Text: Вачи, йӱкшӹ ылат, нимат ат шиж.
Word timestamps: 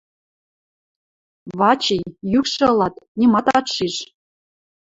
Вачи, 1.59 1.97
йӱкшӹ 2.31 2.63
ылат, 2.71 2.95
нимат 3.19 3.47
ат 3.57 3.65
шиж. 3.75 3.95